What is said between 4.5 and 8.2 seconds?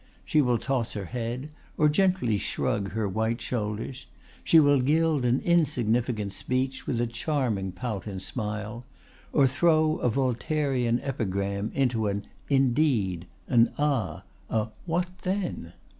will gild an insignificant speech with a charming pout and